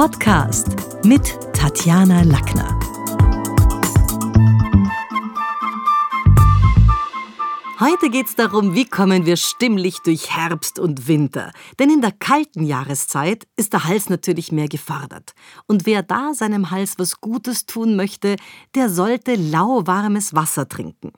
[0.00, 2.80] Podcast mit Tatjana Lackner.
[7.78, 11.52] Heute geht es darum, wie kommen wir stimmlich durch Herbst und Winter.
[11.78, 15.34] Denn in der kalten Jahreszeit ist der Hals natürlich mehr gefordert.
[15.66, 18.36] Und wer da seinem Hals was Gutes tun möchte,
[18.74, 21.12] der sollte lauwarmes Wasser trinken.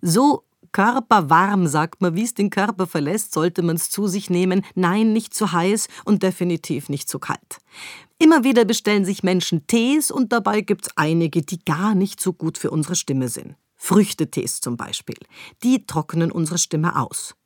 [0.00, 4.64] So körperwarm, sagt man, wie es den Körper verlässt, sollte man es zu sich nehmen.
[4.76, 7.58] Nein, nicht zu heiß und definitiv nicht zu kalt.
[8.20, 12.32] Immer wieder bestellen sich Menschen Tees und dabei gibt es einige, die gar nicht so
[12.32, 13.54] gut für unsere Stimme sind.
[13.76, 15.18] Früchtetees zum Beispiel.
[15.62, 17.36] Die trocknen unsere Stimme aus.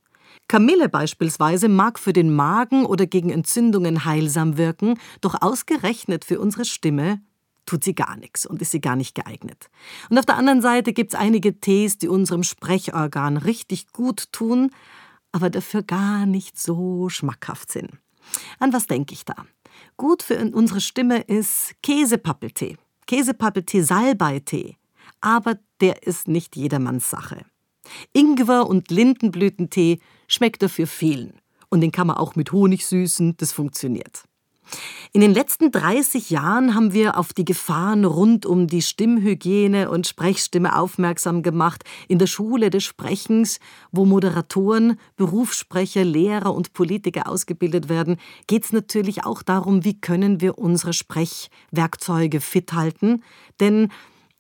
[0.48, 6.65] Kamille beispielsweise mag für den Magen oder gegen Entzündungen heilsam wirken, doch ausgerechnet für unsere
[6.65, 7.20] Stimme
[7.66, 9.68] tut sie gar nichts und ist sie gar nicht geeignet.
[10.09, 14.70] Und auf der anderen Seite gibt es einige Tees, die unserem Sprechorgan richtig gut tun,
[15.32, 17.91] aber dafür gar nicht so schmackhaft sind.
[18.59, 19.34] An was denke ich da?
[19.96, 24.76] Gut für unsere Stimme ist Käsepappeltee, Käsepappeltee, Salbeitee,
[25.20, 27.45] aber der ist nicht jedermanns Sache.
[28.14, 31.34] Ingwer- und Lindenblütentee schmeckt dafür vielen.
[31.68, 34.24] Und den kann man auch mit Honig süßen, das funktioniert.
[35.15, 40.07] In den letzten 30 Jahren haben wir auf die Gefahren rund um die Stimmhygiene und
[40.07, 41.85] Sprechstimme aufmerksam gemacht.
[42.09, 43.60] In der Schule des Sprechens,
[43.91, 50.41] wo Moderatoren, Berufssprecher, Lehrer und Politiker ausgebildet werden, geht es natürlich auch darum, wie können
[50.41, 53.23] wir unsere Sprechwerkzeuge fit halten.
[53.60, 53.88] Denn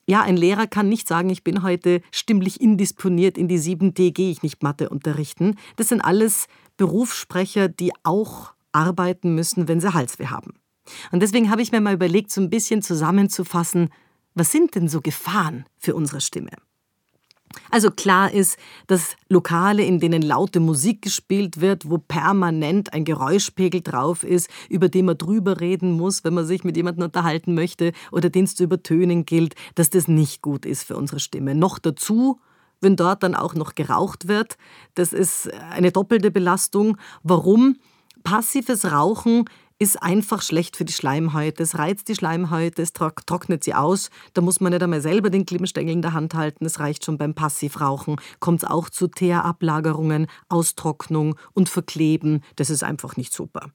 [0.06, 4.30] ja, ein Lehrer kann nicht sagen, ich bin heute stimmlich indisponiert, in die 7D gehe
[4.30, 5.56] ich nicht Mathe unterrichten.
[5.76, 10.54] Das sind alles Berufssprecher, die auch arbeiten müssen, wenn sie Halsweh haben.
[11.12, 13.90] Und deswegen habe ich mir mal überlegt, so ein bisschen zusammenzufassen,
[14.34, 16.50] was sind denn so Gefahren für unsere Stimme?
[17.70, 23.82] Also klar ist, dass Lokale, in denen laute Musik gespielt wird, wo permanent ein Geräuschpegel
[23.82, 27.92] drauf ist, über den man drüber reden muss, wenn man sich mit jemandem unterhalten möchte
[28.10, 31.54] oder den es zu übertönen gilt, dass das nicht gut ist für unsere Stimme.
[31.54, 32.40] Noch dazu,
[32.80, 34.56] wenn dort dann auch noch geraucht wird,
[34.94, 36.96] das ist eine doppelte Belastung.
[37.22, 37.76] Warum?
[38.22, 39.44] Passives Rauchen
[39.78, 41.62] ist einfach schlecht für die Schleimhäute.
[41.62, 44.10] Es reizt die Schleimhäute, es trocknet sie aus.
[44.32, 46.64] Da muss man nicht einmal selber den Glimmstängel in der Hand halten.
[46.64, 48.16] Es reicht schon beim Passivrauchen.
[48.38, 52.42] Kommt es auch zu Teerablagerungen, Austrocknung und Verkleben.
[52.54, 53.72] Das ist einfach nicht super.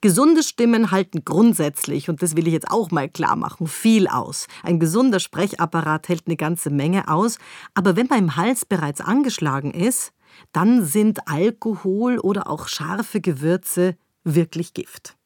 [0.00, 4.46] Gesunde Stimmen halten grundsätzlich, und das will ich jetzt auch mal klar machen, viel aus.
[4.62, 7.38] Ein gesunder Sprechapparat hält eine ganze Menge aus,
[7.74, 10.12] aber wenn beim Hals bereits angeschlagen ist,
[10.52, 15.16] dann sind Alkohol oder auch scharfe Gewürze wirklich Gift.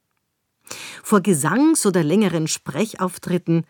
[1.02, 3.64] Vor Gesangs- oder längeren Sprechauftritten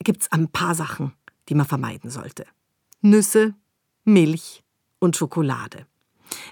[0.00, 1.12] gibt es ein paar Sachen,
[1.48, 2.46] die man vermeiden sollte.
[3.00, 3.54] Nüsse,
[4.04, 4.64] Milch
[4.98, 5.86] und Schokolade.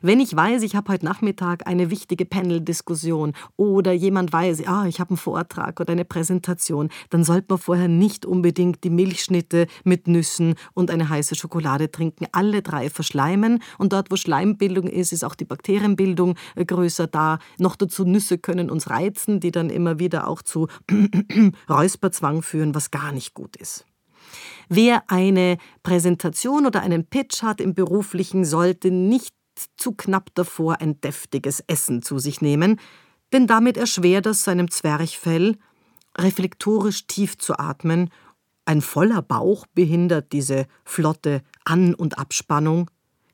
[0.01, 5.01] Wenn ich weiß, ich habe heute Nachmittag eine wichtige Panel-Diskussion oder jemand weiß, ah, ich
[5.01, 10.07] habe einen Vortrag oder eine Präsentation, dann sollte man vorher nicht unbedingt die Milchschnitte mit
[10.07, 12.27] Nüssen und eine heiße Schokolade trinken.
[12.33, 17.39] Alle drei verschleimen und dort, wo Schleimbildung ist, ist auch die Bakterienbildung äh, größer da.
[17.59, 20.69] Noch dazu Nüsse können uns reizen, die dann immer wieder auch zu
[21.69, 23.85] Räusperzwang führen, was gar nicht gut ist.
[24.69, 29.35] Wer eine Präsentation oder einen Pitch hat im beruflichen, sollte nicht
[29.77, 32.81] zu knapp davor, ein deftiges Essen zu sich nehmen,
[33.33, 35.57] denn damit erschwert es seinem Zwerchfell,
[36.19, 38.11] reflektorisch tief zu atmen,
[38.65, 42.91] ein voller Bauch behindert diese flotte An- und Abspannung,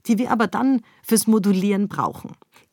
[0.06, 2.32] die wir aber dann fürs Modulieren brauchen.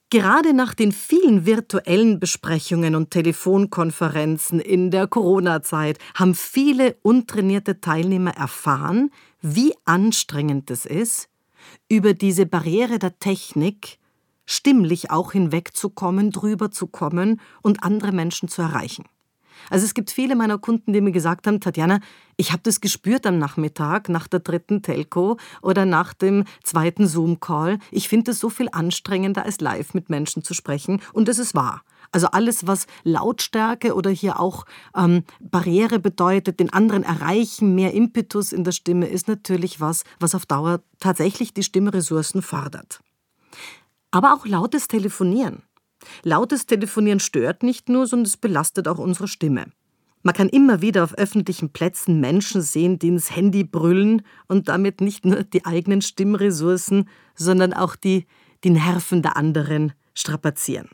[0.10, 8.32] Gerade nach den vielen virtuellen Besprechungen und Telefonkonferenzen in der Corona-Zeit haben viele untrainierte Teilnehmer
[8.32, 9.10] erfahren,
[9.42, 11.28] wie anstrengend es ist,
[11.90, 14.00] über diese Barriere der Technik
[14.46, 19.06] stimmlich auch hinwegzukommen, drüber zu kommen und andere Menschen zu erreichen.
[19.70, 22.00] Also es gibt viele meiner Kunden, die mir gesagt haben, Tatjana,
[22.38, 27.80] ich habe das gespürt am Nachmittag nach der dritten Telco oder nach dem zweiten Zoom-Call.
[27.92, 31.56] Ich finde es so viel anstrengender, als live mit Menschen zu sprechen und es ist
[31.56, 31.84] wahr.
[32.16, 34.66] Also alles, was Lautstärke oder hier auch
[34.96, 40.34] ähm, Barriere bedeutet, den anderen erreichen, mehr Impetus in der Stimme, ist natürlich was, was
[40.34, 43.02] auf Dauer tatsächlich die Stimmressourcen fordert.
[44.12, 45.64] Aber auch lautes Telefonieren.
[46.24, 49.66] Lautes Telefonieren stört nicht nur, sondern es belastet auch unsere Stimme.
[50.24, 55.02] Man kann immer wieder auf öffentlichen Plätzen Menschen sehen, die ins Handy brüllen und damit
[55.02, 58.26] nicht nur die eigenen Stimmressourcen, sondern auch die,
[58.64, 60.88] die Nerven der anderen strapazieren.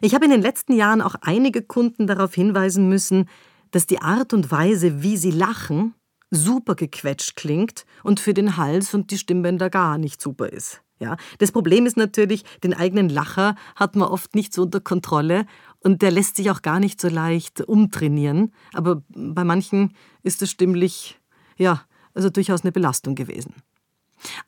[0.00, 3.28] Ich habe in den letzten Jahren auch einige Kunden darauf hinweisen müssen,
[3.70, 5.94] dass die Art und Weise, wie sie lachen,
[6.30, 10.80] super gequetscht klingt und für den Hals und die Stimmbänder gar nicht super ist.
[11.00, 15.46] Ja, das Problem ist natürlich, den eigenen Lacher hat man oft nicht so unter Kontrolle
[15.80, 18.52] und der lässt sich auch gar nicht so leicht umtrainieren.
[18.72, 21.18] Aber bei manchen ist es stimmlich,
[21.56, 21.82] ja,
[22.14, 23.54] also durchaus eine Belastung gewesen.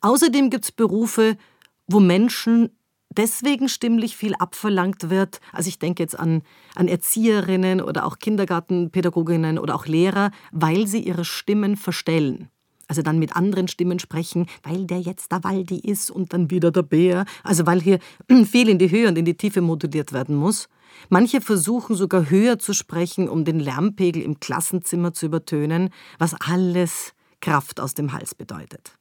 [0.01, 1.37] Außerdem gibt es Berufe,
[1.85, 2.69] wo Menschen
[3.09, 5.39] deswegen stimmlich viel abverlangt wird.
[5.51, 6.41] Also ich denke jetzt an,
[6.75, 12.49] an Erzieherinnen oder auch Kindergartenpädagoginnen oder auch Lehrer, weil sie ihre Stimmen verstellen.
[12.87, 16.71] Also dann mit anderen Stimmen sprechen, weil der jetzt der Waldi ist und dann wieder
[16.71, 17.25] der Bär.
[17.43, 17.99] Also weil hier
[18.45, 20.69] viel in die Höhe und in die Tiefe moduliert werden muss.
[21.09, 27.13] Manche versuchen sogar höher zu sprechen, um den Lärmpegel im Klassenzimmer zu übertönen, was alles
[27.41, 28.97] Kraft aus dem Hals bedeutet.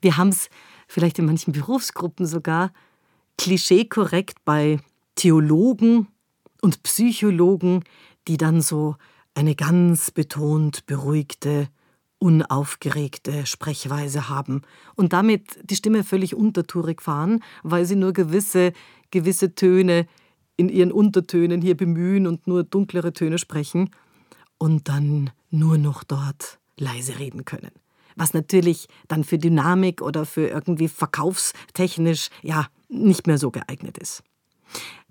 [0.00, 0.48] Wir haben es
[0.88, 2.72] vielleicht in manchen Berufsgruppen sogar
[3.38, 4.78] klischeekorrekt bei
[5.14, 6.08] Theologen
[6.60, 7.84] und Psychologen,
[8.26, 8.96] die dann so
[9.34, 11.68] eine ganz betont beruhigte,
[12.18, 14.62] unaufgeregte Sprechweise haben
[14.94, 18.72] und damit die Stimme völlig untertourig fahren, weil sie nur gewisse,
[19.10, 20.06] gewisse Töne
[20.56, 23.90] in ihren Untertönen hier bemühen und nur dunklere Töne sprechen
[24.56, 27.72] und dann nur noch dort leise reden können.
[28.16, 34.22] Was natürlich dann für Dynamik oder für irgendwie verkaufstechnisch ja nicht mehr so geeignet ist.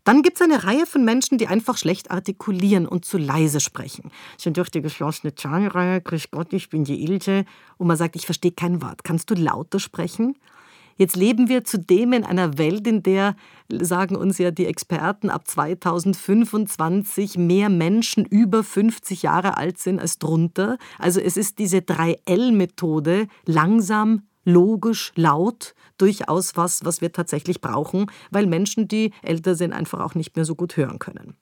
[0.04, 4.12] Dann gibt es eine Reihe von Menschen, die einfach schlecht artikulieren und zu leise sprechen.
[4.38, 7.46] Schon durch die geschlossene Zahnreihe, grüß Gott, ich bin die Ilse.
[7.78, 9.06] Und man sagt, ich verstehe kein Wort.
[9.06, 10.36] Kannst du lauter sprechen?
[10.96, 13.36] Jetzt leben wir zudem in einer Welt, in der,
[13.70, 20.20] sagen uns ja die Experten, ab 2025 mehr Menschen über 50 Jahre alt sind als
[20.20, 20.78] drunter.
[21.00, 28.46] Also es ist diese 3L-Methode, langsam, logisch, laut, durchaus was, was wir tatsächlich brauchen, weil
[28.48, 31.36] Menschen, die älter sind, einfach auch nicht mehr so gut hören können.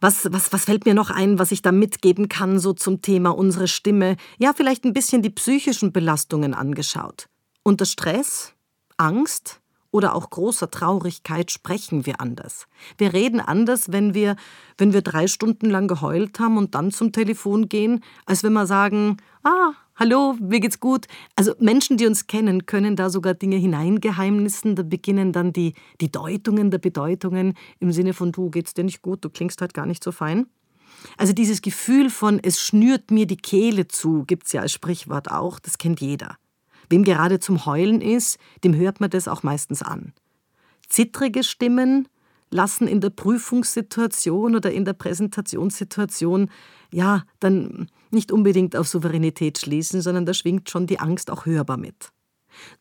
[0.00, 3.30] Was, was, was fällt mir noch ein, was ich da mitgeben kann, so zum Thema
[3.30, 4.16] unsere Stimme?
[4.38, 7.28] Ja, vielleicht ein bisschen die psychischen Belastungen angeschaut.
[7.64, 8.54] Unter Stress,
[8.96, 9.60] Angst
[9.90, 12.68] oder auch großer Traurigkeit sprechen wir anders.
[12.96, 14.36] Wir reden anders, wenn wir,
[14.76, 18.66] wenn wir drei Stunden lang geheult haben und dann zum Telefon gehen, als wenn wir
[18.66, 21.06] sagen, ah, hallo, mir geht's gut.
[21.36, 24.76] Also Menschen, die uns kennen, können da sogar Dinge hineingeheimnissen.
[24.76, 29.02] Da beginnen dann die, die Deutungen der Bedeutungen im Sinne von, du geht's dir nicht
[29.02, 30.46] gut, du klingst halt gar nicht so fein.
[31.16, 35.58] Also dieses Gefühl von, es schnürt mir die Kehle zu, gibt's ja als Sprichwort auch,
[35.58, 36.36] das kennt jeder.
[36.88, 40.12] Wem gerade zum Heulen ist, dem hört man das auch meistens an.
[40.88, 42.08] Zittrige Stimmen
[42.50, 46.50] lassen in der Prüfungssituation oder in der Präsentationssituation
[46.92, 51.76] ja dann nicht unbedingt auf Souveränität schließen, sondern da schwingt schon die Angst auch hörbar
[51.76, 52.10] mit.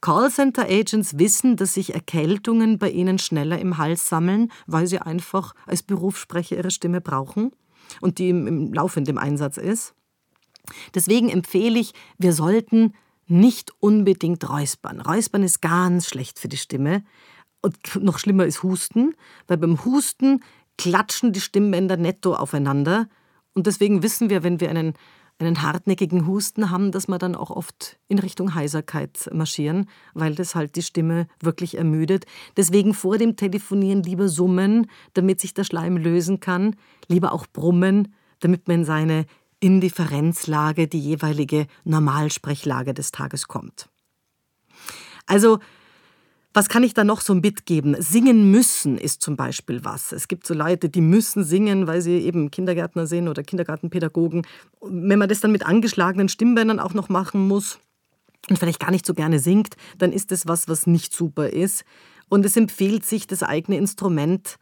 [0.01, 5.83] Callcenter-Agents wissen, dass sich Erkältungen bei ihnen schneller im Hals sammeln, weil sie einfach als
[5.83, 7.51] Berufssprecher ihre Stimme brauchen
[8.01, 9.93] und die im, im laufenden Einsatz ist.
[10.95, 12.93] Deswegen empfehle ich, wir sollten
[13.27, 15.01] nicht unbedingt räuspern.
[15.01, 17.03] Räuspern ist ganz schlecht für die Stimme.
[17.67, 19.13] Und noch schlimmer ist Husten,
[19.47, 20.41] weil beim Husten
[20.77, 23.09] klatschen die Stimmbänder netto aufeinander.
[23.53, 24.93] Und deswegen wissen wir, wenn wir einen,
[25.37, 30.55] einen hartnäckigen Husten haben, dass wir dann auch oft in Richtung Heiserkeit marschieren, weil das
[30.55, 32.25] halt die Stimme wirklich ermüdet.
[32.55, 36.77] Deswegen vor dem Telefonieren lieber summen, damit sich der Schleim lösen kann,
[37.09, 39.25] lieber auch brummen, damit man in seine
[39.59, 43.89] Indifferenzlage, die jeweilige Normalsprechlage des Tages kommt.
[45.25, 45.59] Also
[46.57, 47.95] was kann ich da noch so mitgeben?
[47.99, 50.11] Singen müssen ist zum Beispiel was.
[50.11, 54.41] Es gibt so Leute, die müssen singen, weil sie eben Kindergärtner sind oder Kindergartenpädagogen.
[54.81, 57.77] Wenn man das dann mit angeschlagenen Stimmbändern auch noch machen muss
[58.49, 61.85] und vielleicht gar nicht so gerne singt, dann ist das was, was nicht super ist.
[62.27, 64.57] Und es empfiehlt sich, das eigene Instrument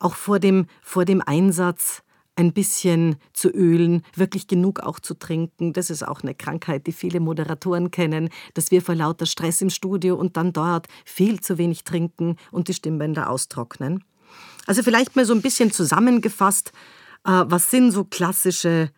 [0.00, 2.02] auch vor dem, vor dem Einsatz
[2.36, 5.72] ein bisschen zu ölen, wirklich genug auch zu trinken.
[5.72, 9.70] Das ist auch eine Krankheit, die viele Moderatoren kennen, dass wir vor lauter Stress im
[9.70, 14.04] Studio und dann dort viel zu wenig trinken und die Stimmbänder austrocknen.
[14.66, 16.72] Also vielleicht mal so ein bisschen zusammengefasst,
[17.24, 18.90] äh, was sind so klassische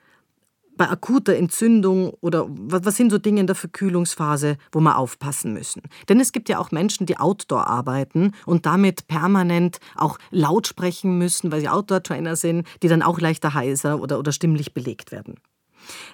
[0.78, 5.82] bei akuter Entzündung oder was sind so Dinge in der Verkühlungsphase, wo wir aufpassen müssen?
[6.08, 11.18] Denn es gibt ja auch Menschen, die Outdoor arbeiten und damit permanent auch laut sprechen
[11.18, 15.34] müssen, weil sie Outdoor-Trainer sind, die dann auch leichter heiser oder, oder stimmlich belegt werden.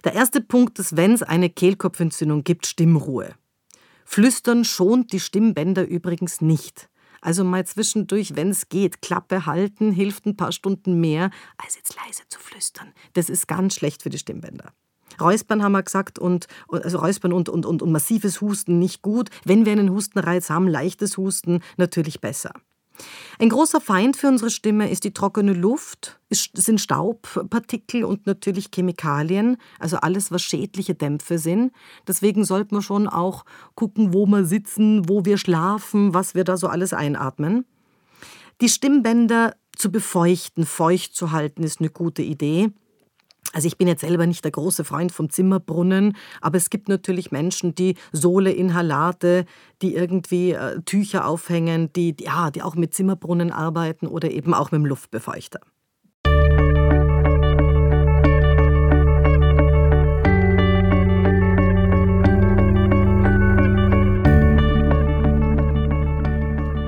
[0.03, 3.35] Der erste Punkt ist, wenn es eine Kehlkopfentzündung gibt, Stimmruhe.
[4.05, 6.89] Flüstern schont die Stimmbänder übrigens nicht.
[7.25, 11.97] Also mal zwischendurch, wenn es geht, Klappe halten, hilft ein paar Stunden mehr, als jetzt
[11.97, 12.93] leise zu flüstern.
[13.15, 14.75] Das ist ganz schlecht für die Stimmbänder.
[15.19, 19.31] Räuspern haben wir gesagt und also Räuspern und, und, und, und massives Husten nicht gut.
[19.45, 22.53] Wenn wir einen Hustenreiz haben, leichtes Husten natürlich besser.
[23.39, 29.57] Ein großer Feind für unsere Stimme ist die trockene Luft, sind Staubpartikel und natürlich Chemikalien,
[29.79, 31.73] also alles, was schädliche Dämpfe sind.
[32.07, 36.57] Deswegen sollte man schon auch gucken, wo wir sitzen, wo wir schlafen, was wir da
[36.57, 37.65] so alles einatmen.
[38.61, 42.71] Die Stimmbänder zu befeuchten, feucht zu halten, ist eine gute Idee.
[43.55, 47.31] Also ich bin jetzt selber nicht der große Freund vom Zimmerbrunnen, aber es gibt natürlich
[47.31, 49.47] Menschen, die Sohleinhalate,
[49.81, 54.73] die irgendwie äh, Tücher aufhängen, die, ja, die auch mit Zimmerbrunnen arbeiten oder eben auch
[54.73, 55.61] mit dem Luftbefeuchter.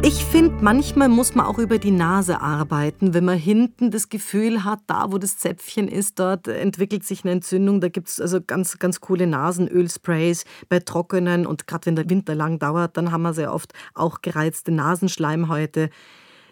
[0.08, 4.62] Ich finde, manchmal muss man auch über die Nase arbeiten, wenn man hinten das Gefühl
[4.62, 7.80] hat, da wo das Zäpfchen ist, dort entwickelt sich eine Entzündung.
[7.80, 12.36] Da gibt es also ganz, ganz coole Nasenölsprays bei trockenen und gerade wenn der Winter
[12.36, 15.90] lang dauert, dann haben wir sehr oft auch gereizte Nasenschleimhäute.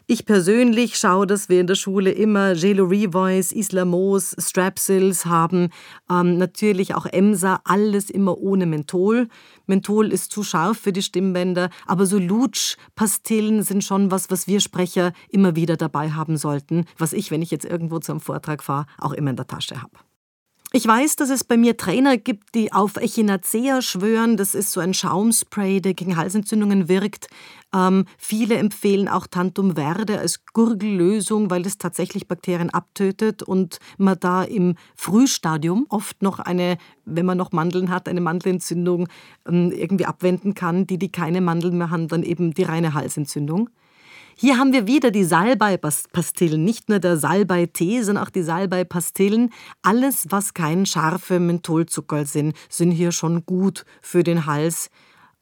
[0.07, 5.71] Ich persönlich schaue, dass wir in der Schule immer Gelo Revoice, Islamos, Strapsils haben,
[6.11, 9.29] ähm, natürlich auch Emsa, alles immer ohne Menthol.
[9.67, 14.61] Menthol ist zu scharf für die Stimmbänder, aber so Lutsch-Pastillen sind schon was, was wir
[14.61, 18.63] Sprecher immer wieder dabei haben sollten, was ich, wenn ich jetzt irgendwo zu einem Vortrag
[18.63, 19.97] fahre, auch immer in der Tasche habe.
[20.77, 24.37] Ich weiß, dass es bei mir Trainer gibt, die auf Echinacea schwören.
[24.37, 27.29] Das ist so ein Schaumspray, der gegen Halsentzündungen wirkt.
[27.73, 34.19] Ähm, viele empfehlen auch Tantum Verde als Gurgellösung, weil es tatsächlich Bakterien abtötet und man
[34.19, 39.07] da im Frühstadium oft noch eine, wenn man noch Mandeln hat, eine Mandelentzündung
[39.47, 40.89] ähm, irgendwie abwenden kann.
[40.89, 43.71] Die, die keine Mandeln mehr haben, dann eben die reine Halsentzündung.
[44.37, 49.51] Hier haben wir wieder die Salbei-Pastillen, nicht nur der Salbei-Tee, sondern auch die Salbei-Pastillen.
[49.83, 54.91] Alles, was kein scharfe Mentholzucker sind, sind hier schon gut für den Hals.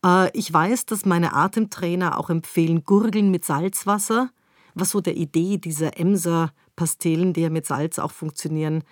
[0.05, 4.29] Äh, ich weiß, dass meine Atemtrainer auch empfehlen, Gurgeln mit Salzwasser,
[4.75, 8.85] was so der Idee dieser Emser-Pastillen, die ja mit Salz auch funktionieren,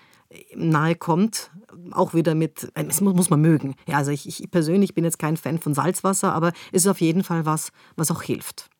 [0.54, 1.50] nahe kommt.
[1.90, 3.74] Auch wieder mit, das muss man mögen.
[3.86, 7.02] Ja, also ich, ich persönlich bin jetzt kein Fan von Salzwasser, aber es ist auf
[7.02, 8.70] jeden Fall was, was auch hilft.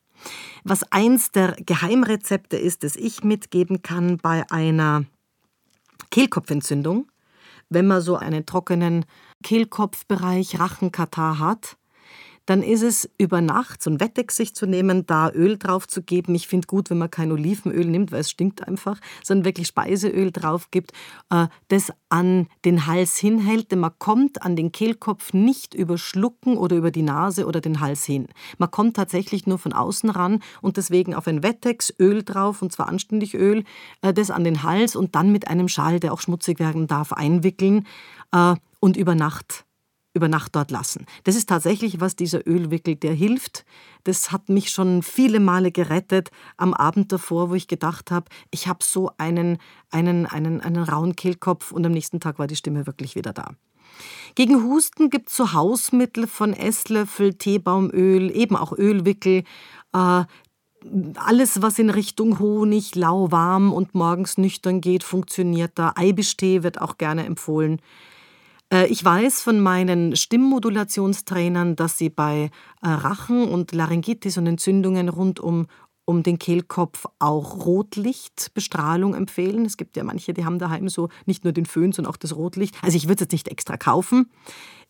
[0.65, 5.05] Was eins der Geheimrezepte ist, das ich mitgeben kann bei einer
[6.11, 7.11] Kehlkopfentzündung,
[7.69, 9.05] wenn man so einen trockenen
[9.43, 11.77] Kehlkopfbereich, Rachenkatar hat,
[12.47, 16.03] dann ist es über Nacht so ein Wettex sich zu nehmen, da Öl drauf zu
[16.03, 16.35] geben.
[16.35, 20.33] Ich finde gut, wenn man kein Olivenöl nimmt, weil es stinkt einfach, sondern wirklich Speiseöl
[20.33, 20.93] drauf gibt,
[21.31, 26.57] äh, das an den Hals hinhält, denn man kommt an den Kehlkopf nicht über Schlucken
[26.57, 28.27] oder über die Nase oder den Hals hin.
[28.59, 32.73] Man kommt tatsächlich nur von außen ran und deswegen auf ein Wettex Öl drauf und
[32.73, 33.65] zwar anständig Öl,
[34.03, 37.13] äh, das an den Hals und dann mit einem Schal, der auch schmutzig werden darf,
[37.13, 37.87] einwickeln
[38.33, 39.65] äh, und über Nacht
[40.13, 41.07] über Nacht dort lassen.
[41.25, 43.65] Das ist tatsächlich, was dieser Ölwickel, der hilft.
[44.05, 48.67] Das hat mich schon viele Male gerettet am Abend davor, wo ich gedacht habe, ich
[48.67, 49.59] habe so einen,
[49.91, 53.53] einen, einen, einen rauen Kehlkopf und am nächsten Tag war die Stimme wirklich wieder da.
[54.35, 59.45] Gegen Husten gibt es so Hausmittel von Esslöffel, Teebaumöl, eben auch Ölwickel.
[59.93, 60.25] Äh,
[61.17, 65.93] alles, was in Richtung Honig, lauwarm und morgens nüchtern geht, funktioniert da.
[65.95, 67.81] Eibischtee wird auch gerne empfohlen.
[68.73, 72.51] Äh, ich weiß von meinen Stimmmodulationstrainern, dass sie bei
[72.83, 75.67] äh, Rachen und Laryngitis und Entzündungen rund um,
[76.05, 79.65] um den Kehlkopf auch Rotlichtbestrahlung empfehlen.
[79.65, 82.35] Es gibt ja manche, die haben daheim so nicht nur den Föhn, sondern auch das
[82.35, 82.77] Rotlicht.
[82.83, 84.31] Also ich würde es jetzt nicht extra kaufen.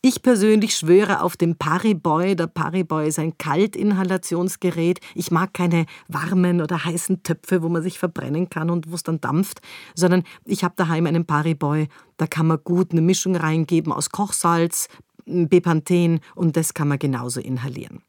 [0.02, 2.34] Ich persönlich schwöre auf den Pariboy.
[2.34, 4.98] Der Pariboy ist ein Kaltinhalationsgerät.
[5.14, 9.02] Ich mag keine warmen oder heißen Töpfe, wo man sich verbrennen kann und wo es
[9.02, 9.60] dann dampft,
[9.94, 11.88] sondern ich habe daheim einen Pariboy.
[12.16, 14.88] Da kann man gut eine Mischung reingeben aus Kochsalz,
[15.26, 18.02] Bepanthen und das kann man genauso inhalieren.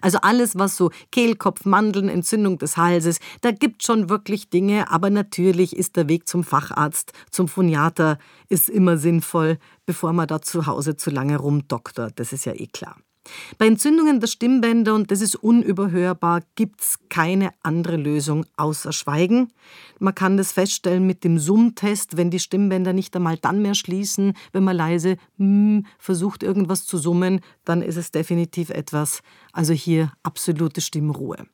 [0.00, 5.10] Also alles, was so Kehlkopf, Mandeln, Entzündung des Halses, da gibt schon wirklich Dinge, aber
[5.10, 10.66] natürlich ist der Weg zum Facharzt, zum Phoniater, ist immer sinnvoll, bevor man da zu
[10.66, 12.96] Hause zu lange rumdoktert, das ist ja eh klar.
[13.58, 19.52] Bei Entzündungen der Stimmbänder, und das ist unüberhörbar, gibt es keine andere Lösung außer Schweigen.
[19.98, 24.34] Man kann das feststellen mit dem Summtest, wenn die Stimmbänder nicht einmal dann mehr schließen,
[24.52, 29.22] wenn man leise mm, versucht, irgendwas zu summen, dann ist es definitiv etwas.
[29.52, 31.46] Also hier absolute Stimmruhe.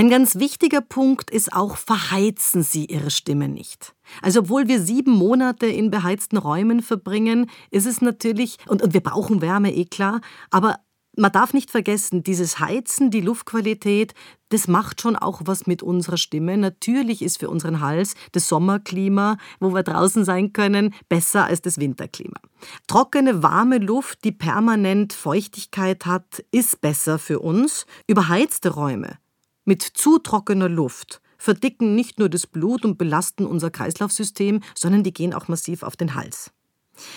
[0.00, 3.94] Ein ganz wichtiger Punkt ist auch, verheizen Sie Ihre Stimme nicht.
[4.22, 9.02] Also obwohl wir sieben Monate in beheizten Räumen verbringen, ist es natürlich, und, und wir
[9.02, 10.78] brauchen Wärme, eh klar, aber
[11.18, 14.14] man darf nicht vergessen, dieses Heizen, die Luftqualität,
[14.48, 16.56] das macht schon auch was mit unserer Stimme.
[16.56, 21.76] Natürlich ist für unseren Hals das Sommerklima, wo wir draußen sein können, besser als das
[21.76, 22.40] Winterklima.
[22.86, 27.84] Trockene, warme Luft, die permanent Feuchtigkeit hat, ist besser für uns.
[28.06, 29.18] Überheizte Räume
[29.64, 35.12] mit zu trockener Luft verdicken nicht nur das Blut und belasten unser Kreislaufsystem, sondern die
[35.12, 36.52] gehen auch massiv auf den Hals.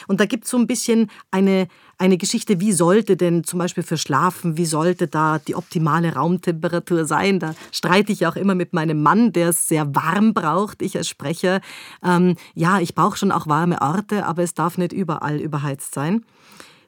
[0.07, 3.83] Und da gibt es so ein bisschen eine, eine Geschichte, wie sollte denn zum Beispiel
[3.83, 7.39] für Schlafen, wie sollte da die optimale Raumtemperatur sein?
[7.39, 11.09] Da streite ich auch immer mit meinem Mann, der es sehr warm braucht, ich als
[11.09, 11.61] Sprecher.
[12.03, 16.25] Ähm, ja, ich brauche schon auch warme Orte, aber es darf nicht überall überheizt sein.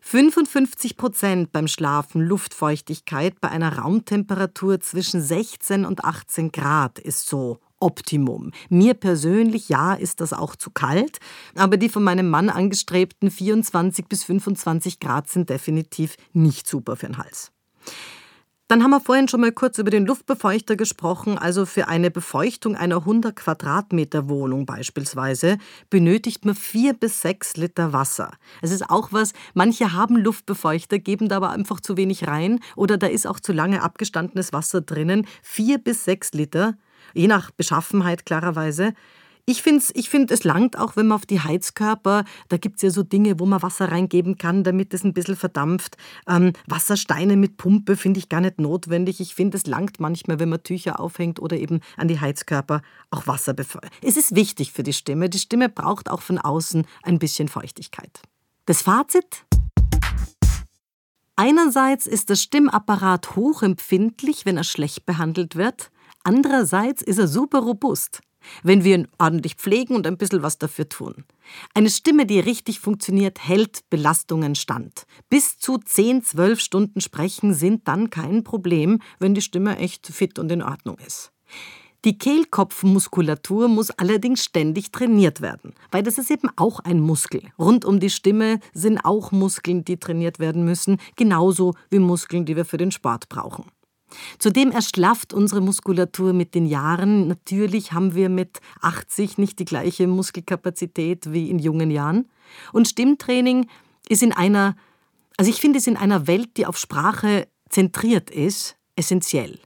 [0.07, 7.57] 55 Prozent beim Schlafen Luftfeuchtigkeit bei einer Raumtemperatur zwischen 16 und 18 Grad ist so
[7.79, 8.51] Optimum.
[8.69, 11.17] Mir persönlich, ja, ist das auch zu kalt,
[11.55, 17.07] aber die von meinem Mann angestrebten 24 bis 25 Grad sind definitiv nicht super für
[17.07, 17.51] den Hals.
[18.67, 21.37] Dann haben wir vorhin schon mal kurz über den Luftbefeuchter gesprochen.
[21.37, 25.59] Also für eine Befeuchtung einer 100 Quadratmeter Wohnung beispielsweise
[25.91, 28.31] benötigt man vier bis sechs Liter Wasser.
[28.63, 32.97] Es ist auch was, manche haben Luftbefeuchter, geben da aber einfach zu wenig rein oder
[32.97, 35.27] da ist auch zu lange abgestandenes Wasser drinnen.
[35.43, 36.73] Vier bis sechs Liter,
[37.13, 38.95] je nach Beschaffenheit klarerweise.
[39.47, 42.81] Ich finde, ich find, es langt auch, wenn man auf die Heizkörper, da gibt es
[42.81, 45.97] ja so Dinge, wo man Wasser reingeben kann, damit es ein bisschen verdampft.
[46.27, 49.19] Ähm, Wassersteine mit Pumpe finde ich gar nicht notwendig.
[49.19, 53.27] Ich finde, es langt manchmal, wenn man Tücher aufhängt oder eben an die Heizkörper auch
[53.27, 53.91] Wasser befeuert.
[54.01, 55.29] Es ist wichtig für die Stimme.
[55.29, 58.23] Die Stimme braucht auch von außen ein bisschen Feuchtigkeit.
[58.65, 59.45] Das Fazit?
[61.35, 65.91] Einerseits ist der Stimmapparat hochempfindlich, wenn er schlecht behandelt wird.
[66.23, 68.21] Andererseits ist er super robust
[68.63, 71.25] wenn wir ihn ordentlich pflegen und ein bisschen was dafür tun.
[71.73, 75.05] Eine Stimme, die richtig funktioniert, hält Belastungen stand.
[75.29, 80.39] Bis zu 10, 12 Stunden sprechen sind dann kein Problem, wenn die Stimme echt fit
[80.39, 81.31] und in Ordnung ist.
[82.05, 87.41] Die Kehlkopfmuskulatur muss allerdings ständig trainiert werden, weil das ist eben auch ein Muskel.
[87.57, 92.55] Rund um die Stimme sind auch Muskeln, die trainiert werden müssen, genauso wie Muskeln, die
[92.55, 93.65] wir für den Sport brauchen.
[94.39, 97.27] Zudem erschlafft unsere Muskulatur mit den Jahren.
[97.27, 102.27] Natürlich haben wir mit 80 nicht die gleiche Muskelkapazität wie in jungen Jahren.
[102.73, 103.67] Und Stimmtraining
[104.07, 104.75] ist in einer,
[105.37, 109.59] also ich finde es in einer Welt, die auf Sprache zentriert ist, essentiell.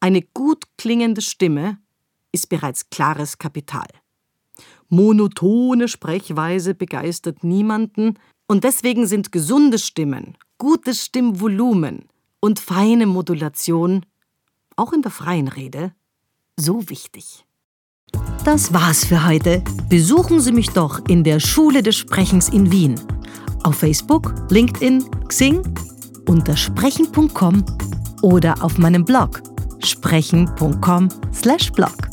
[0.00, 1.78] Eine gut klingende Stimme
[2.32, 3.88] ist bereits klares Kapital.
[4.88, 12.08] Monotone Sprechweise begeistert niemanden und deswegen sind gesunde Stimmen, gutes Stimmvolumen,
[12.40, 14.04] und feine Modulation,
[14.76, 15.92] auch in der freien Rede,
[16.58, 17.44] so wichtig.
[18.44, 19.62] Das war's für heute.
[19.88, 22.98] Besuchen Sie mich doch in der Schule des Sprechens in Wien.
[23.62, 25.60] Auf Facebook, LinkedIn, Xing,
[26.26, 27.64] unter sprechen.com
[28.22, 29.42] oder auf meinem Blog
[29.84, 32.10] sprechen.com/blog.